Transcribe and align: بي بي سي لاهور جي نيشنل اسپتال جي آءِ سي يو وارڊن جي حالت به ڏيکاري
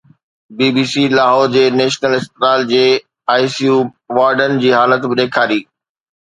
بي 0.57 0.67
بي 0.75 0.83
سي 0.91 1.03
لاهور 1.17 1.47
جي 1.55 1.65
نيشنل 1.79 2.13
اسپتال 2.19 2.59
جي 2.71 2.85
آءِ 3.33 3.45
سي 3.53 3.63
يو 3.69 3.77
وارڊن 4.15 4.57
جي 4.65 4.71
حالت 4.79 5.01
به 5.09 5.15
ڏيکاري 5.21 5.61